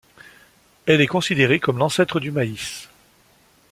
[0.87, 2.89] Elle est considérée comme l'ancêtre du maïs.